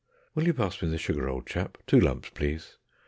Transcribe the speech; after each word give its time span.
(Will 0.33 0.47
you 0.47 0.53
pass 0.55 0.81
me 0.81 0.89
the 0.89 0.97
sugar, 0.97 1.29
old 1.29 1.45
chap? 1.45 1.77
Two 1.85 1.99
lumps, 1.99 2.31
please). 2.31 2.77